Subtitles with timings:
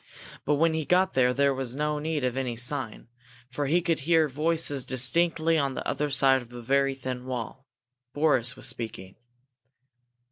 [0.45, 3.07] But when he got there he had no need of any sign,
[3.51, 7.67] for he could hear voices distinctly on the other side of a very thin wall.
[8.11, 9.15] Boris was speaking.